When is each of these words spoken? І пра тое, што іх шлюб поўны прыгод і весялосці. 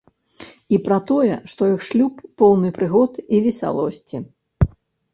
І 0.75 0.79
пра 0.87 0.97
тое, 1.11 1.35
што 1.53 1.69
іх 1.75 1.85
шлюб 1.89 2.13
поўны 2.45 2.75
прыгод 2.81 3.23
і 3.33 3.47
весялосці. 3.49 4.27